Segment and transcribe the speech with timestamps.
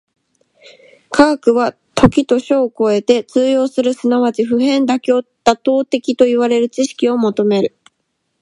[1.11, 5.23] 科学は時と処を超えて通用する即ち普遍妥
[5.61, 7.77] 当的といわれる知識を求める。